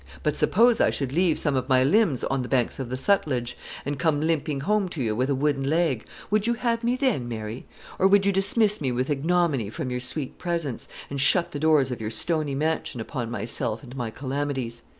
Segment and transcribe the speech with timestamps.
[0.23, 3.53] But suppose I should leave some of my limbs on the banks of the Sutlej,
[3.85, 7.27] and come limping home to you with a wooden leg, would you have me then,
[7.27, 7.67] Mary;
[7.99, 11.91] or would you dismiss me with ignominy from your sweet presence, and shut the doors
[11.91, 14.81] of your stony mansion upon myself and my calamities?